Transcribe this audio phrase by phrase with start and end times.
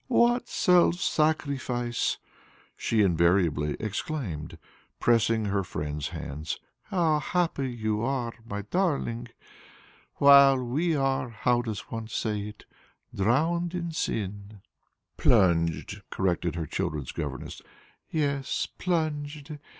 [0.07, 2.17] "What self sacrifice!"
[2.75, 4.57] she invariably exclaimed,
[4.99, 6.59] pressing her friend's hands.
[6.85, 9.27] "How happy you are, my darling!
[10.15, 12.65] while we are how does one say it?
[13.13, 14.61] drowned in sin."
[15.17, 17.61] "Plunged," corrected her children's governess.
[18.09, 19.59] "Yes, plunged.